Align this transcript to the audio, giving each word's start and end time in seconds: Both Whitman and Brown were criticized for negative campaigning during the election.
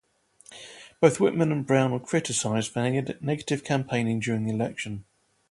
Both 0.99 1.19
Whitman 1.19 1.51
and 1.51 1.63
Brown 1.63 1.91
were 1.91 1.99
criticized 1.99 2.71
for 2.71 2.79
negative 2.89 3.63
campaigning 3.63 4.19
during 4.19 4.45
the 4.47 4.51
election. 4.51 5.05